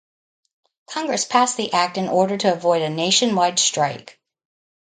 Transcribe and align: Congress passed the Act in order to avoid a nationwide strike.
Congress 0.89 1.25
passed 1.25 1.57
the 1.57 1.73
Act 1.73 1.95
in 1.99 2.07
order 2.07 2.35
to 2.35 2.51
avoid 2.51 2.81
a 2.81 2.89
nationwide 2.89 3.59
strike. 3.59 4.19